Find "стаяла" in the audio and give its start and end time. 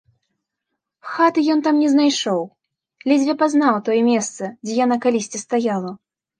5.47-5.91